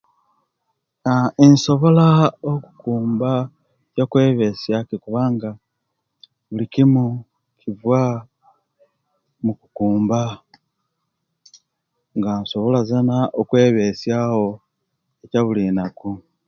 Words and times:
Aah 1.11 1.29
insobola 1.45 2.07
okukumba 2.51 3.31
ebyekwebesia 3.89 4.77
kwe 4.87 4.97
kubanga 5.03 5.49
bulikimu 6.49 7.03
kiva 7.59 8.01
mukukamba 9.43 10.21
nga 12.17 12.31
nsobola 12.41 12.79
zena 12.89 13.17
okwebesia 13.41 14.17
wo 14.41 14.49
ekyobuli 15.23 15.63
naku 15.75 16.09